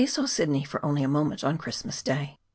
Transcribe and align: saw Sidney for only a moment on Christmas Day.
saw 0.07 0.25
Sidney 0.25 0.63
for 0.63 0.83
only 0.83 1.03
a 1.03 1.07
moment 1.07 1.43
on 1.43 1.59
Christmas 1.59 2.01
Day. 2.01 2.35